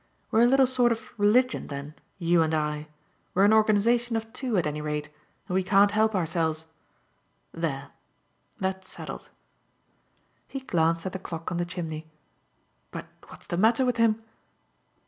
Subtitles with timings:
[0.31, 2.87] We're a little sort of religion then, you and I;
[3.35, 5.09] we're an organisation of two, at any rate,
[5.47, 6.65] and we can't help ourselves.
[7.51, 7.91] There
[8.59, 9.29] that's settled."
[10.47, 12.07] He glanced at the clock on the chimney.
[12.89, 14.23] "But what's the matter with him?"